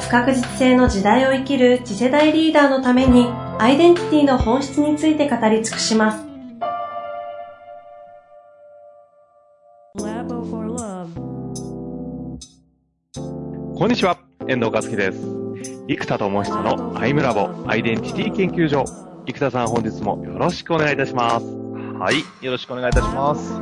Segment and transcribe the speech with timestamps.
[0.00, 3.26] 不確実性の時代を生きる次世代リーダーのために
[3.58, 6.24] アイデンティティの本質について語り尽くします。
[13.74, 15.18] こんにちは、遠藤和樹です。
[15.88, 18.84] 生田智久のアイムラボアイデンティティ研究所。
[19.26, 21.46] 生田さん本日もよろしくお願いいたします。
[21.46, 23.54] はい、よろしくお願いいたします。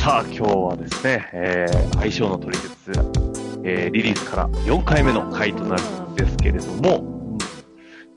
[0.00, 3.33] さあ、今日はですね、えー、相性の取説
[3.66, 7.38] えー、リリースから4回目の回となるんですけれども、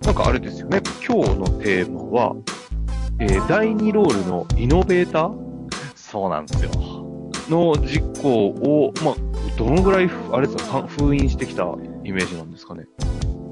[0.02, 2.36] なんかあれですよね、今日のテーマは、
[3.20, 5.48] えー、第2ロールのイノベーター？
[5.96, 6.72] そうなんですよ。
[7.50, 9.16] の実行を、まあ、
[9.58, 11.64] どのぐらい、あれですか、封印してきた
[12.04, 12.86] イメージなんですかね。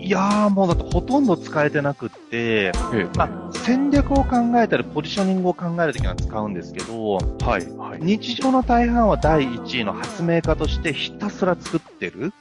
[0.06, 2.72] いやー、もうだってほとんど使えてなくって、
[3.18, 8.00] まあ、戦略を考えたり、ポジショニングを考えるときは使うんですけど、はい、はい。
[8.02, 12.34] 日常の大半は第1位の発明家としてひたすら作ってる。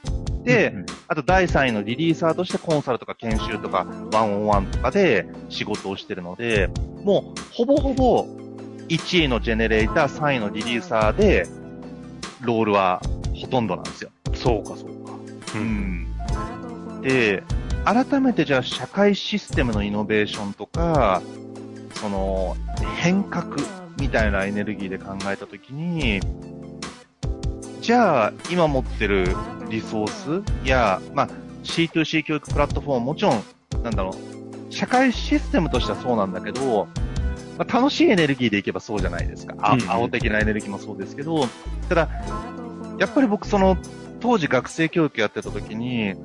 [0.43, 6.69] で、うんうん、あと第3位のリリーサーとしてコンサルとか研修とかワンオンワンとかで仕事をしてるので、
[7.03, 8.27] もうほぼほぼ
[8.89, 11.47] 1位のジェネレーター、3位のリリーサーで、
[12.41, 13.01] ロールは
[13.33, 14.11] ほとんどなんですよ。
[14.35, 15.13] そうか、そうか。
[15.55, 16.05] うん。
[17.01, 17.43] で、
[17.85, 21.21] 改めてじゃあ社会システムのイノベーションとか、
[21.93, 22.57] その
[22.97, 23.57] 変革
[23.99, 26.19] みたいなエネルギーで考えたときに、
[27.81, 29.35] じゃあ今持ってる
[29.69, 31.29] リソースや、まあ、
[31.63, 33.43] C2C 教育プラットフォームもちろん、
[33.83, 36.87] なんだろう、社会システムとしてはそうなんだけど、
[37.57, 39.55] まあ、楽しいエネルギーでいけばそうじゃないですか。
[39.59, 41.47] あ、青的なエネルギーもそうですけど、
[41.87, 42.09] ただ、
[42.97, 43.77] やっぱり僕その、
[44.19, 46.15] 当時学生教育やってた時に、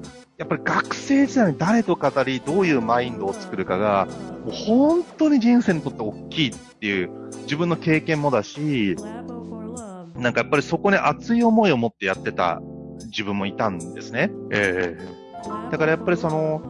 [0.40, 4.06] やっぱり学生時代に誰と語り、どういうマインドを作るかが、
[4.46, 7.10] もう本当に人生にとって大きいっていう、
[7.42, 8.96] 自分の経験もだし、
[10.16, 12.62] なんかやっぱりそこに熱い思いを持ってやってた
[13.08, 14.30] 自分もいたんですね。
[14.50, 16.62] ええー、だからやっぱりその、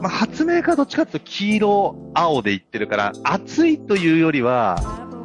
[0.00, 4.76] まあ、発明家どっちかっていうと黄色、青で言ってるから、熱いというよりは、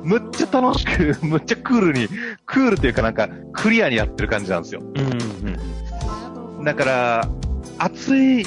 [0.04, 2.08] むっちゃ楽しく、 むっちゃクールに、
[2.48, 4.82] クールというかなんか、クリアにやってる感じなんですよ。
[4.82, 7.30] うんうん、だから、
[7.84, 8.46] 熱い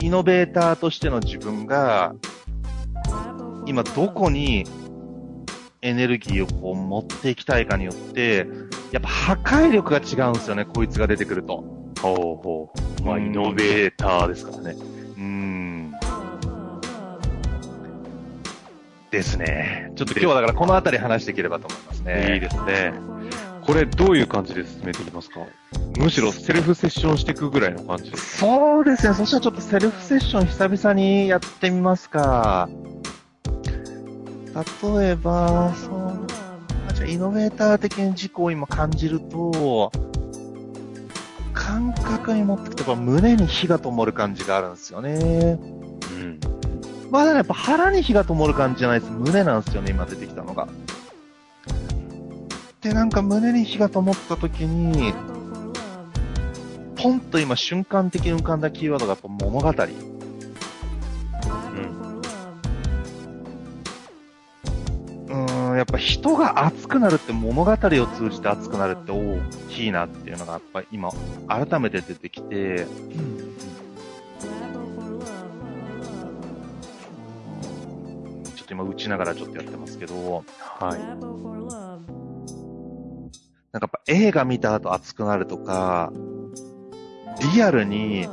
[0.00, 2.14] イノベーターとしての自分が、
[3.64, 4.64] 今どこに
[5.80, 8.46] エネルギーをこう持っていきたいかによって、
[8.92, 11.64] やっぱ破壊力が違うんですよね、こいつが出てくると。
[12.02, 12.14] ほう
[12.44, 13.02] ほう。
[13.04, 14.76] まあ、イノベーターですからね。
[15.16, 15.92] うん。
[19.10, 19.92] ですね。
[19.96, 22.34] ちょっと今日はだからこの辺り話していければと思いますね。
[22.34, 23.15] いいですね。
[23.66, 25.40] これどういう感じで進めていきますか？
[25.98, 29.14] むしろセルフセッションしていくぐらいの感じでそうですね。
[29.14, 32.68] そしたらちょっとセルフセッション久々にやってみますか。
[34.54, 36.26] 例えば、そう、
[36.94, 39.92] じゃイノベーター的に事故を今感じると、
[41.52, 45.10] 感覚に持ってくと、胸に火が灯る感じがあるんですよね。
[45.12, 46.40] うん。
[47.10, 49.12] まだね、やっぱ腹に火が灯る感じじゃないです。
[49.12, 50.68] 胸なんですよね、今出てきたのが。
[52.86, 55.12] で、なんか胸に火が灯った時に、
[56.94, 59.68] ポンと今瞬間的に浮かんだキーワードがやっぱ物語。
[65.28, 65.76] うん。
[65.76, 71.10] やっぱ人が熱くなるって物語を通じて熱くなるって大きいなっていうのがやっぱ今
[71.48, 73.56] 改めて出てきて、うん、
[78.54, 82.35] ちょっと今打ちながらちょっとやってますけど、はい。
[83.76, 86.10] なんかやっぱ映画見た後熱くなるとか、
[87.54, 88.26] リアルに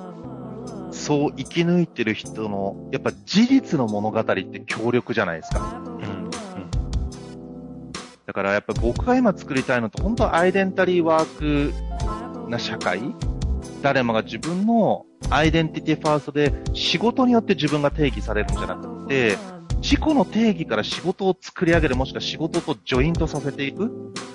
[0.92, 5.82] そう生き抜いてる人の、やっぱ事実の物語って強力じゃないですか。
[5.84, 5.92] うん。
[5.92, 6.30] うん、
[8.26, 13.02] だからやっぱ僕が今作りたいのって本当はアイデンタリーワークな社会
[13.82, 19.38] 誰もが自分のアイデンティティファーストで仕事によって自分が定義されるんじゃなくて、
[19.84, 23.90] 自己の定義から仕事を作り上げる、もしくは仕事とジョイントさせていくっ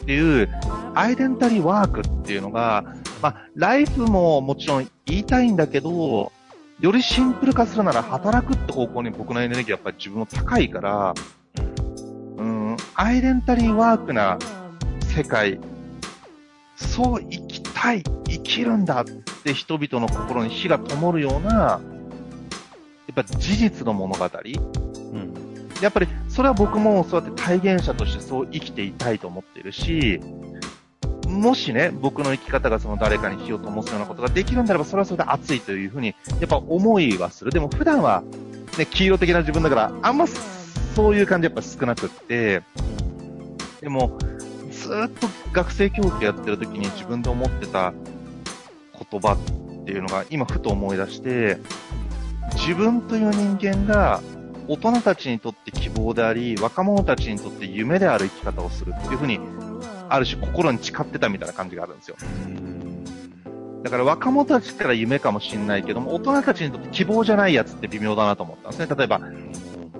[0.04, 0.48] ていう、
[0.94, 2.84] アイデンタリーワークっていうのが、
[3.22, 6.32] まあ、ライフももちろん言いたいんだけど、
[6.80, 11.14] よりシンプル化するなら働くって方向に僕のエネルギーやっぱり自分の高いから、
[12.36, 14.38] うん、アイデンタリーワークな
[15.00, 15.58] 世界、
[16.76, 19.04] そう生きたい、生きるんだっ
[19.42, 21.80] て人々の心に火が灯るような、や
[23.12, 24.28] っぱ事実の物語。
[25.80, 30.20] やっぱりそれは僕もそうやって体現者としてそう生きていたいと思ってるし、
[31.28, 37.50] もしね、僕の生き方がその誰かに火を灯すようなことができるんだれば、それはそれで熱いというふうに、やっぱ思いはする。
[37.50, 38.22] でも普段は、
[38.78, 42.62] ね、黄色的な自分だから、あんまそういう感じやっぱ少なくって、
[43.80, 44.18] でも、
[44.70, 47.92] ずっと学生教育やってる時に自分で思ってた
[49.10, 51.58] 言葉っていうのが今ふと思い出して、
[52.54, 54.22] 自分という人間が
[54.68, 59.40] 大人たちにとって希望であり、若者たちにとって夢である生き方をするっていうふうに、
[60.10, 62.16] ある種心に誓ってたみたいな感じがあるんですよ。
[63.82, 68.94] だから若者たちから夢かもしれないけども、大人たちにとって希望じゃないやつって微妙だなと思ったんですね。
[68.94, 69.20] 例えば、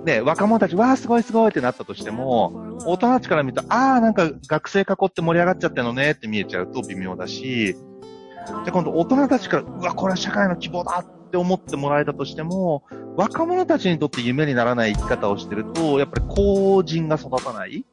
[0.05, 7.75] ね、若者たち、わーすごいすごいってなったとしても、大人たちから見ると、あーなんか学生囲って盛り上がっちゃってるのねって見えちゃうと微妙だし、
[8.65, 12.83] で、今度大人たちから、うわ、これは社会の希望だって思ってもらえたとしても、
[13.15, 17.85] 若者たちにとって夢にならない生き方をしてると、やっぱり後人が育たない。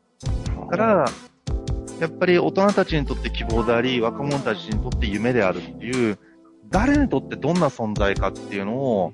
[0.58, 1.04] だから、
[2.00, 6.18] やっぱり大人たちにとって希望であり、若者たちにとって夢であるっていう、
[6.70, 9.12] 誰にとってどんな存在かっていうのを、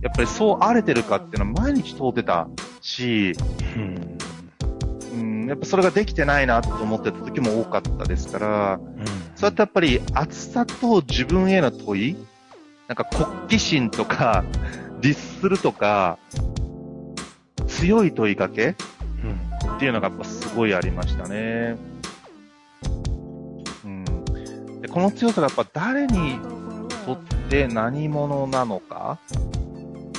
[0.00, 2.48] やっぱりそうあれてるかっていうのは毎日問うてた
[2.80, 3.34] し、
[3.76, 4.18] うん。
[5.14, 8.80] うん、やっぱそれができてないなと思ってた時も多かったですから、
[9.36, 12.16] そうやってやっぱり熱さと自分への問い、
[12.92, 14.44] なんか国旗心とか、
[15.00, 16.18] 律するとか、
[17.66, 18.76] 強い問いかけ
[19.64, 19.76] うん。
[19.76, 21.78] っていうのがやっぱすごいありましたね。
[23.86, 24.04] うん。
[24.82, 26.38] でこの強さがやっぱ誰に
[27.06, 27.18] とっ
[27.48, 29.18] て何者なのか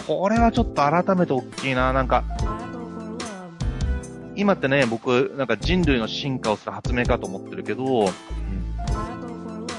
[0.07, 1.93] これはちょっと改めて大きいな。
[1.93, 2.23] なんか、
[4.35, 8.09] 今ってね、僕、なんか人類の進化をする発明かと思ってるけど、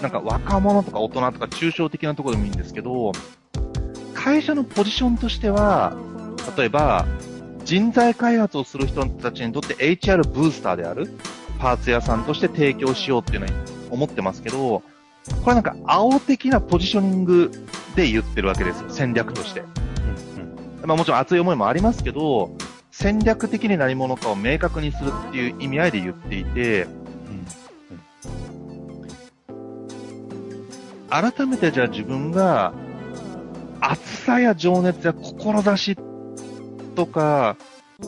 [0.05, 3.13] なんか若者とか大人とか抽象的なところでもいいんですけど、
[4.13, 5.97] 会社のポジションとしては、
[6.59, 7.07] 例えば、
[7.65, 11.11] 人材開発をする人たちにとって HR ブースターである
[11.59, 13.53] パーツ屋さんとして提供しようっていうのに
[13.91, 14.83] 思ってますけど、
[15.43, 17.51] これなんか青的なポジショニング
[17.97, 19.63] で言ってるわけですよ、戦略として。
[20.85, 22.55] まあもちろん熱い思いもありますけど、
[22.91, 26.87] 戦略的に何者かを明確にするっていう意味合いで言っていて、
[31.15, 32.75] 改めてじゃあ自分が
[33.81, 35.97] 熱さや情熱や志
[36.97, 37.57] とか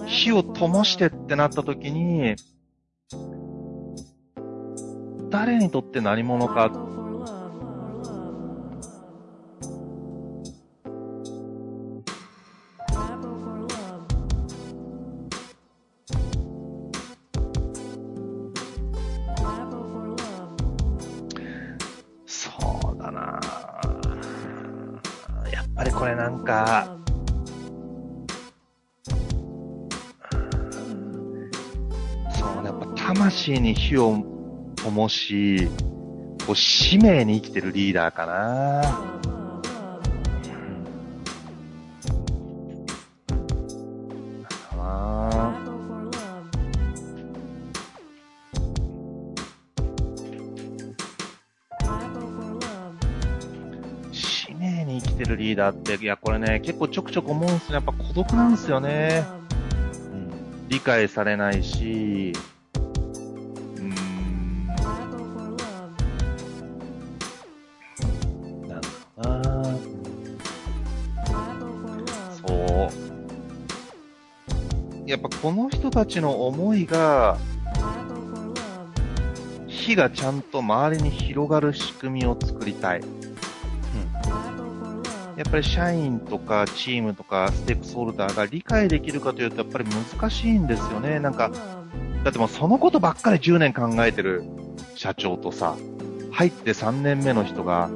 [0.07, 2.35] 火を灯してってなった時に
[5.31, 6.73] 誰にとって何者か
[26.07, 26.87] これなんか、
[32.31, 34.25] そうね、やっぱ魂に火を
[34.77, 35.67] 灯し、
[36.47, 39.26] こう使命に生きてるリーダーかな。
[55.73, 57.75] 生きてるリーダーって、いや、これね、結構ちょくちょく思うんですよ。
[57.75, 59.25] やっぱ孤独なんですよね。
[60.69, 62.33] 理解されないし、
[63.79, 63.91] うん、
[68.67, 68.81] なんだ
[69.17, 69.79] な
[72.35, 72.91] そ
[75.07, 75.09] う。
[75.09, 77.39] やっぱこの人たちの思いが、
[79.69, 83.03] 火がちゃんと周りに広がる仕組みを作りたい。
[85.37, 91.21] やっぱり社員とかチームとかステークホルダーが理解できるかというとやっぱり難しいんですよね。
[91.21, 91.51] なんか、
[92.25, 94.45] だってもうそのことばっかり10年考えてる
[94.95, 95.77] 社長とさ、
[96.33, 97.91] 入って3年目の人が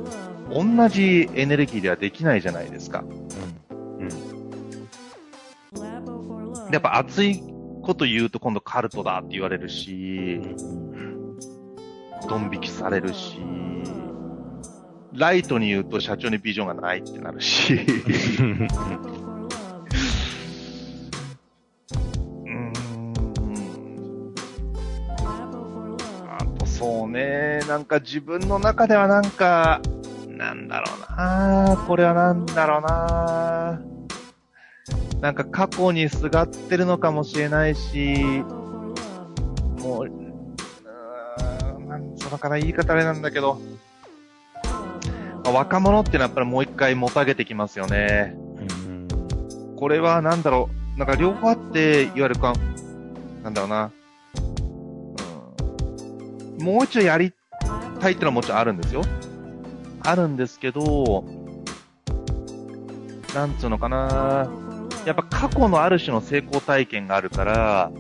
[0.51, 3.05] 同じエネルギーではできないじゃないですか。
[6.71, 7.43] やっぱ熱い
[7.83, 10.41] こと言うと今度カルトだって言われるし、
[12.29, 13.41] ドン引きされるし、
[15.13, 17.83] ライトに言うと社長にビジョンがないってなるし、うー
[18.53, 18.67] ん。
[26.29, 29.81] あとそうね、なんか自分の中ではなんか、
[30.29, 33.83] なんだろうな、これはなんだろうな、
[35.21, 38.15] なんか過去にすがってるのかもしれないし、
[39.81, 43.61] もう、うーんなんそのかな言い方あれなんだけど、
[45.45, 48.35] 若者ってのはやっぱりもう一回もたげてきますよね。
[48.57, 49.09] うん。
[49.77, 52.53] これはなんだろう、なんか両方あって、いわゆるか、
[53.43, 53.91] なんだろうな、
[56.59, 57.33] うん、もう一度やり
[58.01, 59.03] たいってのはもちろんあるんですよ。
[60.03, 61.25] あるんですけど、
[63.35, 64.51] なんつうのかな、
[65.07, 67.91] やっぱ過去のある種の成功体験があるから、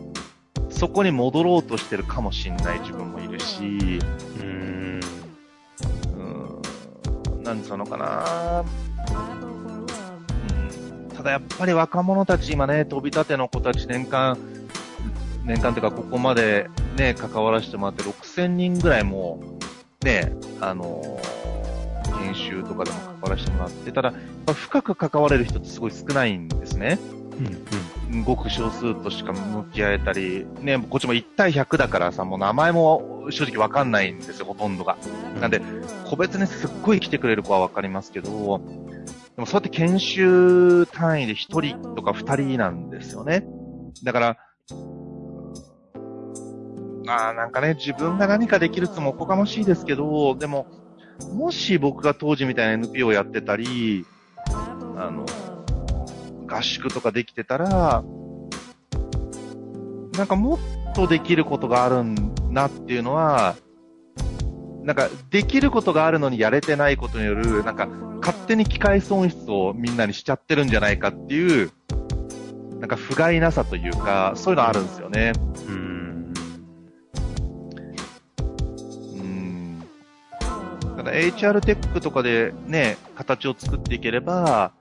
[0.68, 3.99] そこに戻ろうとしてるかもしんない自分もいるし、
[7.50, 8.64] なんつうのかな、
[11.11, 14.38] うん、ただやっぱり若者たち今ね、飛び立ての子たち年間、
[15.45, 19.42] 年間というかここまでね、関わらせてもらって6000人ぐらいも
[20.02, 21.40] ね、あのー
[22.21, 24.12] 研修とかでも関わらせてもらって、ただ、
[24.52, 26.99] 深く関われる人ってすごい少ないんですね。
[27.38, 27.47] うん。
[28.25, 34.97] ごく少数としか向き合えたり、ね、こっちも1対100だからさ、もう名前も正直わかんないんですよ、ほとんどが。
[35.40, 35.62] なんで、
[36.09, 43.45] 個別にすっごい来てくれる子はわかりますけど、でもそうやって研修単位で1人とか2人なんですよね。
[44.05, 44.37] だから、
[47.09, 50.67] ああ、なんかね、自分が何かできるってもおこがましいですけど、でも、
[51.33, 54.05] もし僕が当時みたいな NPO をやってたり、
[54.97, 55.25] あの、
[56.50, 58.02] 合宿とかできてたら、
[60.16, 63.54] なんかもっとできることがあるんだっていうのは、
[64.83, 67.87] なんかできることがあるのにやれてないことによる、なんか
[68.21, 71.71] 勝手に機械損失をみんなにしちゃってるんじゃないかっていう、
[72.80, 75.33] なんか不甲斐なさというか、そういうのあるんですよね。
[75.69, 76.35] うん。
[79.14, 79.85] うん。
[80.97, 84.73] ただ HR テックとかでね、形を作っていければ、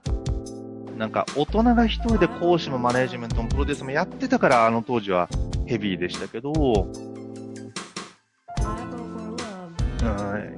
[0.99, 5.29] なんか大人が一人で講師もマネージメントもプロデュースもやってたからあの当時は
[5.65, 6.55] ヘビーでしたけど、う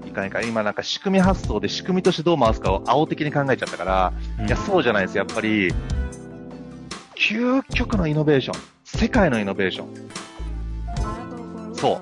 [0.04, 0.48] ん、いかんいかん。
[0.48, 5.18] 今なんか仕組み発想で仕組みとしてどう回すかを青的に考えちゃったから、いや、そうじゃないです。
[5.20, 5.72] やっぱり、
[7.16, 8.60] 究極のイノベーション。
[8.84, 10.12] 世界のイノベーション。
[11.76, 12.02] そ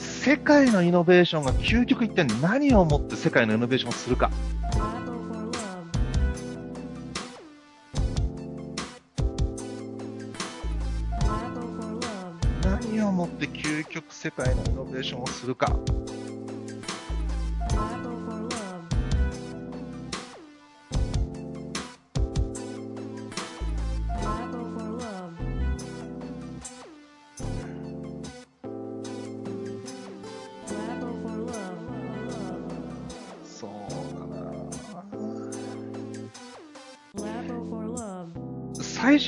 [0.00, 4.30] 世界のイノベーションが究極一体何をもって世界のイノベーションをするか。
[13.38, 15.78] で究極世界のイノベーションをするか。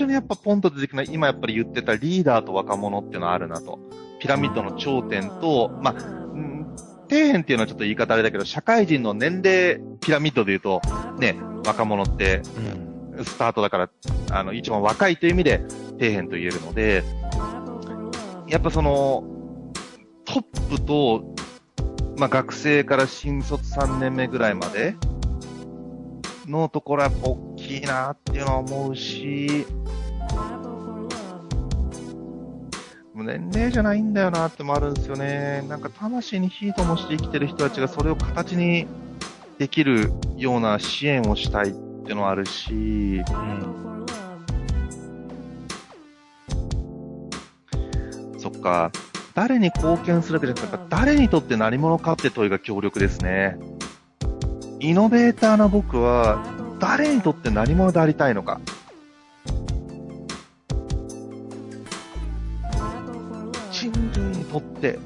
[0.01, 3.79] 初にやっぱポンと出てくるのは今やっぱり言ってたリーダーと若者っていうのはあるなと。
[4.19, 6.67] ピラミッドの頂点と、まあ、うん
[7.09, 10.81] 底辺っていうのはちょっと言い方あれだけど、社会人の年齢ピラミッドで言うと、
[11.19, 12.43] ね、若者って
[13.17, 13.25] うん。
[13.25, 13.91] スタートだから、
[14.31, 15.63] あの、一番若いという意味で
[15.99, 17.03] 底辺と言えるので、
[18.49, 19.25] やっぱその、
[20.25, 21.35] トップと、
[22.17, 24.95] まあ、学生から新卒3年目ぐらいまで
[26.47, 29.67] のところは大きいなっていうのは思うし、
[33.25, 35.65] 年齢じゃないんだよなってもあるんですよね。
[35.69, 38.87] なんか魂に火ともして生きてる人たちがそれを形に
[39.59, 44.07] できるような支援をしたいっていうのはあるし、うん。
[48.39, 48.91] そっか。
[49.35, 53.59] 誰に貢献するわけじゃなくて、誰にとって何者かって問いが強力ですね。
[54.81, 56.43] イノベーターな僕は、
[56.79, 58.61] 誰にとって何者でありたいのか。
[64.51, 64.99] 類にとって、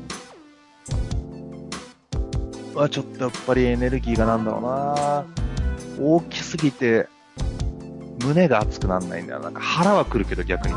[2.74, 5.24] はちょっとやっぱりエネルギーがなんだろうな
[6.00, 7.08] 大きすぎて、
[8.24, 9.40] 胸が熱くなんないんだよ。
[9.40, 10.74] なんか腹は来るけど逆に。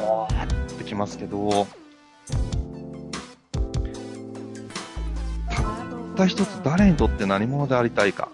[0.00, 0.46] おーっ
[0.78, 1.66] てきますけど、
[5.50, 5.66] たっ
[6.16, 8.28] た一つ誰にとって何者でありたいか。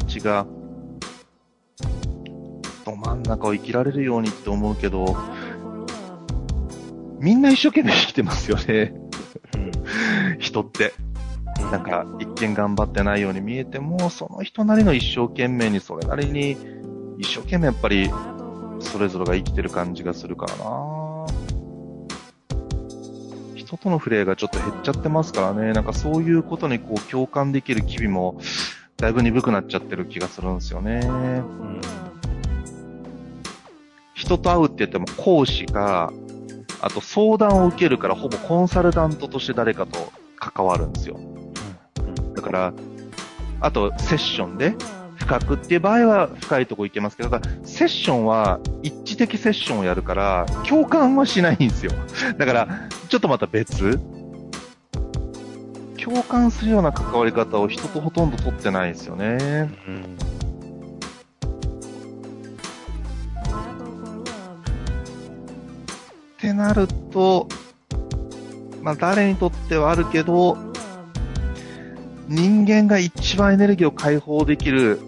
[0.00, 0.46] たちが、
[2.84, 5.16] ど真ん中を生きられるようにって思うけど、
[7.18, 8.94] みんな一生懸命生きてますよね、
[9.54, 10.38] うん。
[10.38, 10.94] 人って。
[11.72, 16.56] なんか一見頑張ってないように見えても、その人なりの一生懸命にそれなりに、
[17.18, 18.08] 一生懸命やっぱり、
[18.80, 20.98] それぞれが生きてる感じがするからな
[23.56, 28.38] 人との触れ合いがちょっと減っちゃってますからね、なんかそういうことにこう共感できる機微も、
[28.98, 31.00] だいぶ鈍くなっちゃってる気がするんですよね。
[31.04, 31.80] うん。
[34.14, 36.12] 人と会うって言っても講師か、
[36.80, 41.20] あと相談を受けるからほぼコンサルタントとして誰かと関わるんですよ。
[42.34, 42.72] だから、
[43.60, 44.74] あとセッションで
[45.14, 51.92] 深くっていう場合は深いとこ行けますけど、ただセッションは一致的セッションをやるから共感はしないんですよ。
[52.36, 52.68] だから、
[53.08, 54.00] ちょっとまた別
[56.08, 59.70] 共感するような関わり方を人とほとんど取ってないですよね。
[59.86, 60.16] うん。
[66.38, 67.46] ってなると、
[68.80, 70.56] まあ誰にとってはあるけど、
[72.26, 75.00] 人間が一番エネルギーを解放できる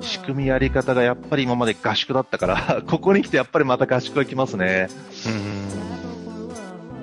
[0.00, 4.86] 仕組みやり方がやっぱり今まで合宿だったから、 ここに来てやっぱりまた合宿が来ますね。
[5.26, 5.55] うん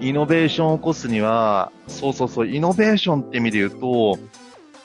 [0.03, 4.19] イノベーションを起こすには、そうそうそう、イノベーションって意味で言うと、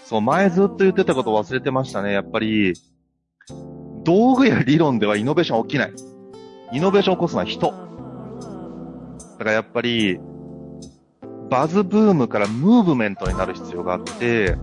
[0.05, 2.13] そう、前ずっと言ってたこと忘れてましたね。
[2.13, 2.75] やっぱり、
[4.05, 5.93] 道具や理論ではイノベーション起きない。
[6.73, 7.67] イノベーションを起こすのは人。
[9.33, 10.21] だからやっぱり、
[11.51, 14.57] バズブームからムーブメントになる必要があって、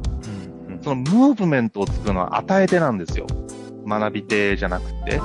[0.70, 0.80] うん。
[0.82, 3.28] そのムーブメントを作るのは与え手なんですよ。
[3.86, 5.20] 学び手じゃなくて。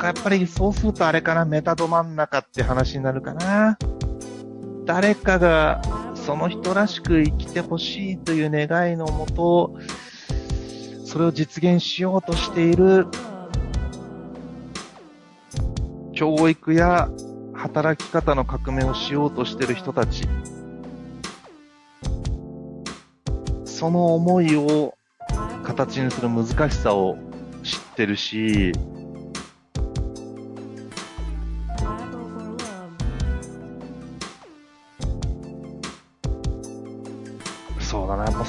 [0.00, 3.78] かやっぱりそうするとあれかな、メタど真ん中って話になるかな。
[4.86, 5.82] 誰かが
[6.14, 9.76] その人らしく生きてほしいという願いのもと、
[11.04, 13.06] それを実現しようとしている
[16.14, 17.10] 教育や
[17.52, 20.26] 働き方の革命をしようとしている人たち。
[23.64, 24.94] その思いを
[25.62, 27.16] 形にする難しさを
[27.62, 28.72] 知ってるし、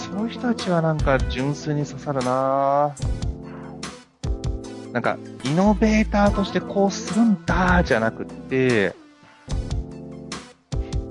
[0.02, 2.96] その、人たちはなんか純粋に刺さるな
[4.92, 8.96] なんか、イノベーターとしてこうするんだ、じゃなくって、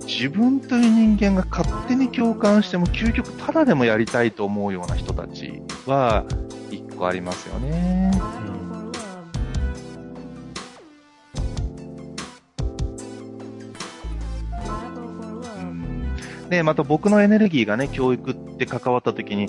[0.07, 6.25] 自分という人間が勝手に共感しても、究極ただでもやりたいと思うような人たちは、
[6.71, 8.11] 1個ありますよね。
[16.51, 19.47] で、また僕のエネルギーがね、教育って関わった時に、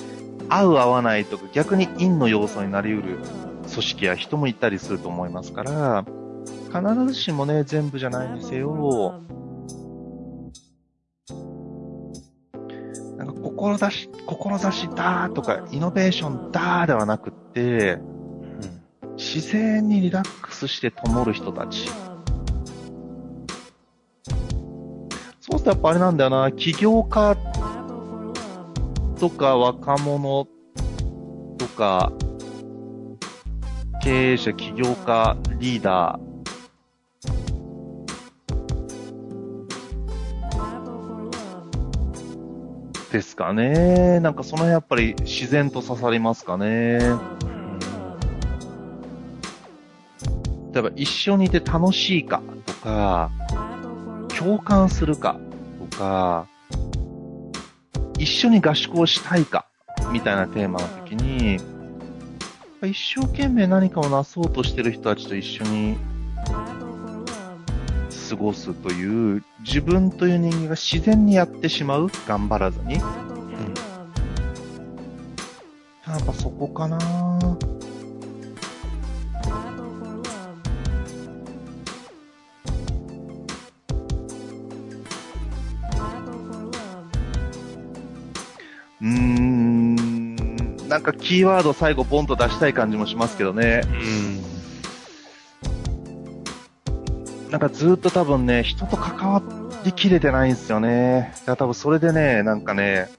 [0.49, 3.19] 合う合わないとか逆に陰の要素になり得る
[3.71, 6.05] 組織や人もいたりすると思いますから、
[6.67, 9.21] 必ずしもね、全部じゃないにせよ、
[13.17, 17.99] なんか志、志だとか、イノベーションだではなくって、
[19.17, 21.87] 自然にリラックスして灯る人たち。
[25.43, 27.35] そうするとやっぱあれなんだよな、起業家
[29.19, 30.47] とか若者
[31.57, 32.11] とか、
[34.03, 36.21] 経営者、起業家、リーダー
[43.11, 44.19] ですかね。
[44.19, 46.99] なんかその辺やっぱり自然と刺さりますかね。
[50.71, 53.31] 例えば一緒にいて楽しいかとか、
[54.41, 55.39] 共感するか
[55.91, 56.47] とか、
[58.17, 59.67] 一緒に合宿をしたいか
[60.11, 61.59] みたいなテーマの時に、
[62.83, 65.97] 一生懸命何かをなそうとしてる人たちと一緒に
[68.29, 72.95] 過ごすという、自分という人間が自然にやってしまう頑張らずに。
[72.95, 73.01] うん
[76.07, 76.97] やっぱそこかな
[91.03, 93.81] なんかキーワード最後ボンと出したい感じもしますけどね。
[97.49, 99.41] なんかずっと多分ね、人と関わ
[99.83, 101.31] りきれてないんですよね。
[101.39, 103.09] だから多分それでね、なんかね、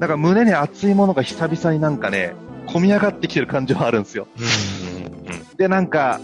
[0.00, 2.34] なんか胸に熱いものが久々になんかね、
[2.66, 4.26] 込み上がってきてる感じはあるんですよ。
[5.56, 6.20] で、なんか、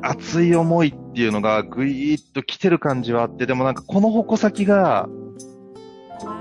[0.00, 5.08] 熱い思いっていうのがぐいーっと来てる感じはあって、でもなんかこの矛先が、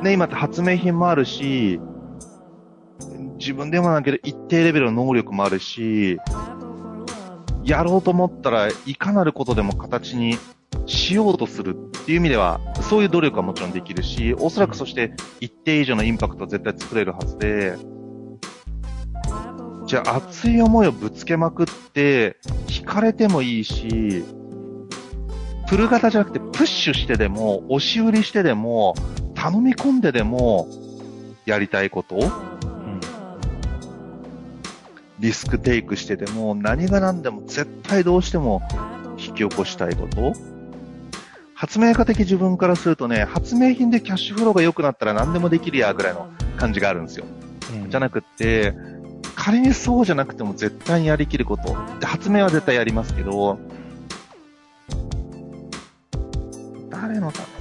[0.04, 1.80] ね、今って発明品もあるし、
[3.46, 6.18] 自分でもなんけど一定レベルの能力もあるし、
[7.64, 10.40] やろうと思ったらいかなることでも形に
[10.88, 17.78] しようとするっていう意味では、そういう努力はもちろんできるし、おそらくそして一定以上のインパクトは絶対作れるはずで、
[19.86, 24.24] じゃあ熱い思いをぶつけまくって、惹かれてもいいし、
[25.68, 28.96] プル型じゃなくてプッシュしてでも、押し売りしてでも、
[29.36, 30.68] 頼み込んででも、
[31.46, 32.55] やりたいこと
[35.20, 38.62] リスクテイクしてでも、何が何でも絶対どうしても
[39.18, 40.34] 引き起こしたいこと
[41.54, 47.26] 発明家的自分からするとね、発明品でキャッシュフローが良くなったら何でもできるやぐらいの感じがあるんですよ。
[47.74, 48.74] うん、じゃなくって、
[49.36, 51.76] 仮にそうじゃなくても絶対にやりきること。
[52.00, 53.58] で発明は絶対やりますけど、
[56.90, 57.55] 誰のため？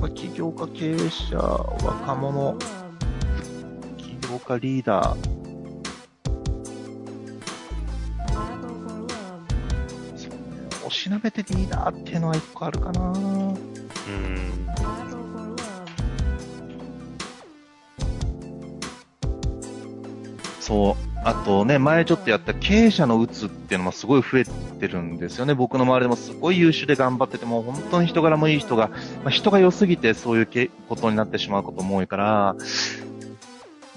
[0.00, 2.56] ぱ起業家、経営者、若者、
[3.98, 5.40] 起業家リーダー、
[10.86, 13.12] おしなべてリーダーっていうのは一個あるかな。
[13.12, 13.56] うん。
[20.60, 21.09] そう。
[21.22, 25.54] あとね、前ちょっとやった経営者のうつっていうのもすごい増えてるんですよね。
[25.54, 32.56] 僕の周りでもすごい優秀で頑張ってても、本当に人柄もいい人が、まあ、人が良すぎてそういうことになってしまうことも多いから、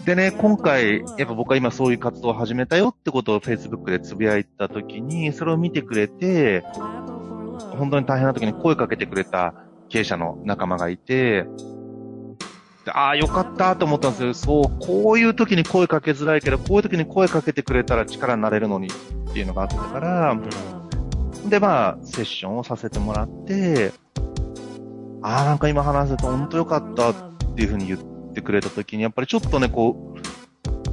[0.05, 6.61] でね、今回、やっぱ僕は今そういう活動を始めたよってことを Facebook でつぶやいたときに、それを見てくれて、
[7.77, 9.53] 本当に大変な時に声かけてくれた
[9.87, 11.45] 経営者の仲間がいて、
[12.87, 14.33] ああ、よかったと思ったんですよ。
[14.33, 20.35] そう、こういう時に声かけづらいけど、こういう時に声かけてくれたら力になれるのにっていうのがあったから、う
[21.45, 23.93] ん、で、まあ、セッションをさせてもらって、
[25.21, 27.15] ああ、なんか今話せて本当よかったっ
[27.55, 30.15] ていうふうに言ってくれた時に、やっぱりちょっとね、こ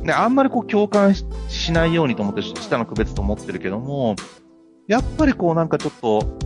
[0.03, 4.15] う、ね、あんまりこう共感しないようにと思って、下の区別と思ってるけども、
[4.87, 6.39] やっぱりこうなんかちょっと、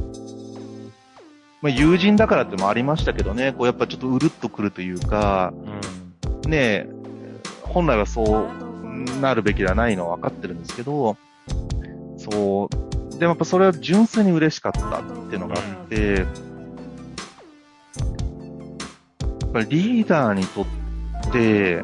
[1.64, 5.55] まあ、友人だからってもありましたけどね、こうやっぱちょっとうるっとくるというか、
[6.44, 6.87] うん、ね
[7.62, 11.16] 本来はそうなるべきではないのは分かってるんですけど、
[12.18, 16.27] そう、でもやっぱそれは純粋に嬉しかったっていうのがあって、やっ
[19.50, 20.66] ぱリーダーにとっ
[21.33, 21.83] て、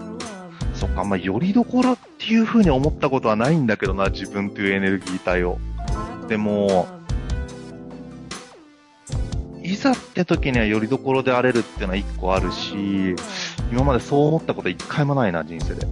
[0.75, 5.57] そっか、まあ、よりどころっていうふうに思ったことはないんだけどな、自分というエネルギー体を。
[6.29, 7.00] でも、
[9.71, 13.15] いざって時にはよりどころで荒れるっていうのは一個あるし、
[13.71, 15.87] 今までそう思ったこと一回もないな、人生で。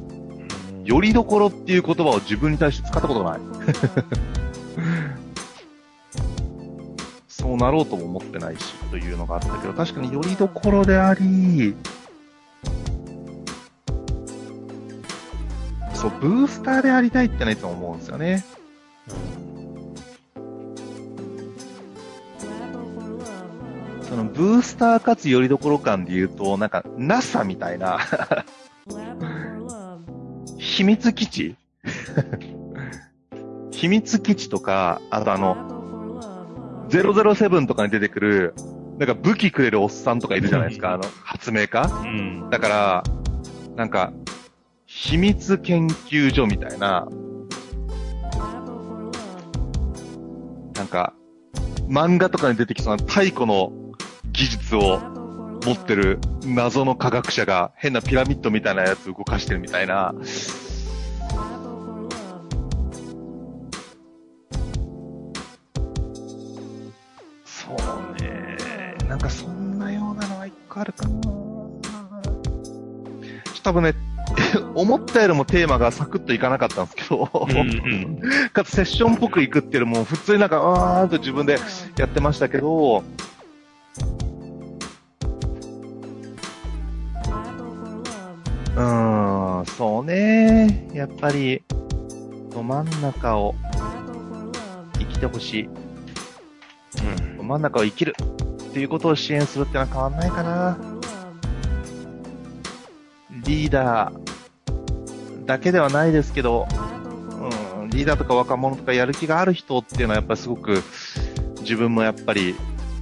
[0.85, 3.41] よりどころっていう言葉を自分に対して使ったことない。
[7.29, 11.77] そうなろうとも思ってないし、というのがあったけど、確かによりどころであり、
[15.95, 18.45] そう、ブースターでありたいってのはいつも思うんですよね。
[24.19, 27.99] のブースターかつよりどころ感で言うと、なんか NASA みたいな。
[30.59, 31.57] 秘密基地？
[33.71, 38.55] 秘密基地とか、あとあの、007とかに出てくる、
[38.99, 43.05] なんか武器くれるおっさんとかいるじゃないですか、あの、発明家、うん、だから、
[43.77, 44.13] なんか、
[44.87, 47.07] 秘密研究所みたいな、
[50.75, 51.15] なんか、
[51.89, 53.73] 漫画とかに出てきそうな太古の
[54.39, 55.01] 技術を
[55.65, 60.15] 持ってる謎の科学者が変なピラミッドみたいなやつ動かしてるみたいな。
[67.45, 68.57] そうね。
[69.09, 71.21] なんかそんなようなのは一個あるかな。
[71.21, 71.81] ちょ
[73.51, 73.95] っと多分ね、
[74.77, 78.21] 思ったよりもテーマがサクッといかなかったんですけど、うんうん、
[78.53, 81.59] かつセッションっぽくいくっていうのも普通になんか、あーんと自分で
[81.97, 83.03] やってましたけど、
[89.61, 90.89] ん、そうね。
[90.93, 91.63] やっぱり、
[92.51, 93.55] ど真ん中を
[94.99, 95.65] 生きてほしい。
[95.65, 95.71] う
[97.23, 97.37] ん。
[97.37, 98.15] ど真ん中を生きる
[98.71, 100.79] っていうことを支援するってのは変わんないかな。
[103.45, 106.67] リーダーだけではないですけど、
[107.81, 110.83] うん、リーダーとか若者とかやる気がある人っていうのはやっぱりすごく
[111.61, 112.55] 自分もやっぱり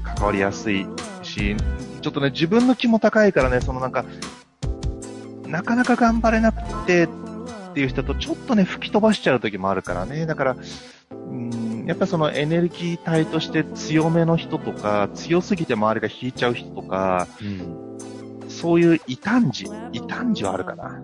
[0.04, 0.86] 関わりやすい
[1.22, 1.56] し、
[2.00, 4.04] ちょっとね、自分の気も高いからね、そのなんか、
[5.46, 7.09] なかなか頑張れなくてっ
[7.74, 10.26] ていう人とちょっとね、吹き飛ばしちゃう時もあるからね。
[10.26, 10.56] だから、
[11.11, 17.96] うん、やっぱそのエネルギー体として強めの人とか、強すぎて周りが引いちゃう人とか、うん、
[18.48, 21.02] そういう異端児、異端児はあるかな。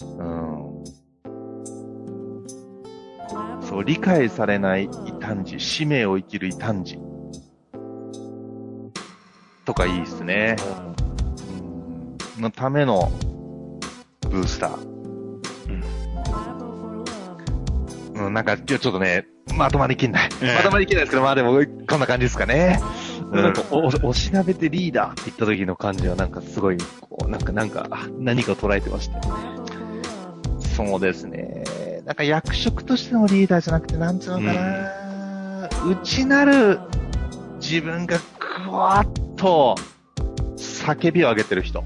[0.00, 0.64] うん。
[3.62, 4.88] そう、理解されない異
[5.22, 6.98] 端児、使命を生きる異端児。
[9.64, 10.56] とかいいっすね。
[12.36, 12.42] うん。
[12.42, 13.10] のための
[14.20, 14.94] ブースター。
[18.14, 18.34] うん。
[18.34, 20.28] なんか、ちょっとね、まとまりきんない。
[20.42, 22.80] ええまとまりきんないですけど、まあでも、こんな感じですかね。
[23.30, 29.20] うんなんかお、おしなべてリーダーって言った時の感じはなんかすごい、こう、なんか、なんか、あ何かを捉えてました。
[30.76, 31.64] そうですね。
[32.04, 36.78] なんか役職としてのリーダーじゃなくて、なんつうのかな、内なる
[37.60, 38.18] 自分が
[38.66, 39.74] ぐわっと
[40.84, 41.80] 叫びを上げてる人。
[41.80, 41.84] っ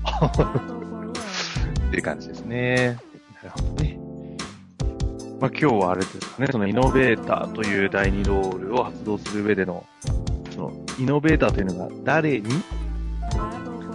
[1.91, 2.99] ていう感じですね。
[3.37, 3.99] なるほどね。
[5.41, 9.87] まあ、今日はあれですかね、そのイノベーターという第二ロールを発動する上での、
[10.51, 12.51] その、イノベーターというのが誰に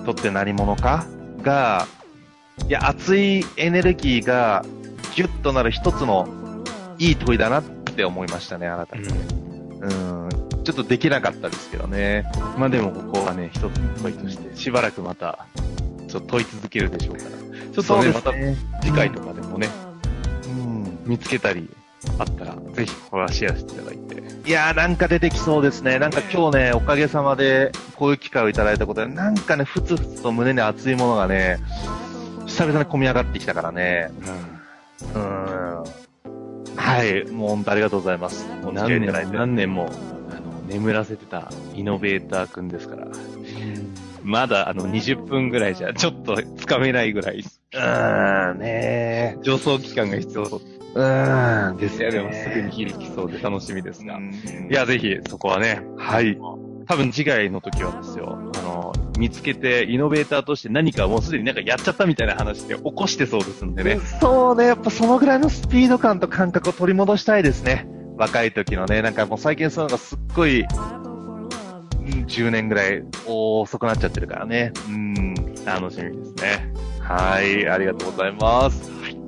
[0.06, 1.06] とって何者か？
[1.42, 1.86] が、
[2.70, 4.64] いや、熱いエネルギーが
[5.16, 6.30] ギュッとなる一つの
[6.98, 9.06] いい問いだなって思いましたね、あなたに。
[9.10, 9.14] う
[9.86, 10.30] ん。
[10.64, 12.26] ちょっとできなかったですけどね。
[12.58, 13.72] まあでもここはね、一つの
[14.02, 15.46] 問いとして、しばらくまた、
[16.08, 17.30] ちょっと問い続けるでしょうから。
[17.30, 18.32] ちょっとね、また
[18.82, 19.68] 次回とかでもね、
[20.46, 21.00] うん。
[21.06, 21.70] 見つけたり
[22.18, 24.24] あったら、ぜひこれはシェアしていただいて。
[24.46, 26.00] いやーなんか出てきそうですね。
[26.00, 31.60] なんか今日ね、おかげさまでこういう機会をいただいたことで、なんかね、ふつふつと胸に熱いものがね、
[32.46, 34.12] 久々に込み上がってきたからね。
[35.16, 35.84] うん。
[36.76, 37.32] はい。
[37.32, 38.46] もう本当ありがとうございます。
[38.64, 39.38] お付いいただいて。
[39.38, 39.90] 何年も、
[40.74, 43.08] 眠らせてたイノベーターくんですから。
[44.24, 52.32] まだ、あの、20分ぐらいじゃ、ちょっとつかめないぐらい、うん、ね助走期間が必要ーうん、ですいや、よね。
[52.32, 54.18] でもすぐに響きそうで楽しみですが。
[54.18, 54.32] うん
[54.70, 56.38] いや、ぜひ、そこはね、はい。
[56.88, 64.00] 多分次回の時はですよ、あの、見つけて、イノベーターとして何かもうすでになんかやっちゃったみたいな話で起こしてそうですんでね。
[64.22, 67.88] そうね、やっぱそのぐらいのスピード感と感覚を取り戻したいですね。
[68.18, 70.66] 若い時のね、なんかもう最近そういうのがすっごい、
[72.28, 74.72] 10年ぐらい遅くなっちゃってるからね。
[74.88, 76.74] うん、楽しみですね。
[77.00, 78.92] はい、ありがとうございます。
[79.02, 79.24] はい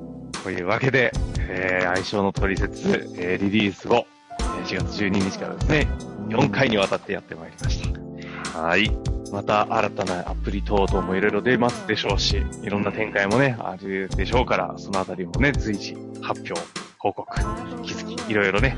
[0.46, 4.06] というわけで、えー、相性の取説、えー、リリース後、
[4.38, 5.88] 4月12日からですね、
[6.30, 7.82] 4回にわたってやってまいりまし
[8.54, 8.62] た。
[8.62, 8.92] はい。
[9.32, 16.54] また新たなアプリ等々もいろいろ出ますでしょうし、いろんな展開もね、あるでしょうから、そのあたりもね、随時発表、
[17.06, 17.40] 報告、
[17.78, 18.76] 引き続きいろいろね、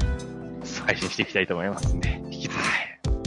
[0.85, 2.59] 配信していきたいと思いますんで、引き続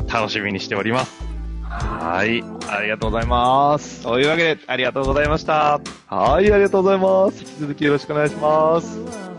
[0.07, 1.25] き楽しみにしております。
[1.63, 4.03] はい、ありがとうございます。
[4.03, 5.81] というわけで、ありがとうございました。
[6.07, 7.43] はい、ありがとうございます。
[7.43, 9.30] 引き続きよろしくお願いします。